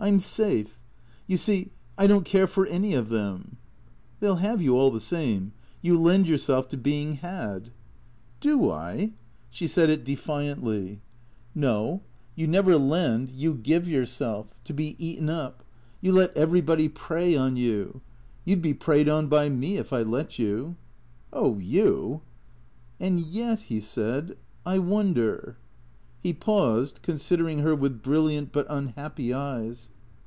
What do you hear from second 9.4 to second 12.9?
She said it defiantly. 8 THE CEEATORS" No. You never